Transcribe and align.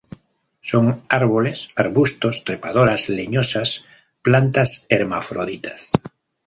Son 0.61 1.03
árboles, 1.09 1.69
arbustos, 1.75 2.41
trepadoras 2.43 3.07
leñosas; 3.09 3.85
plantas 4.23 4.87
hermafroditas. 4.89 5.91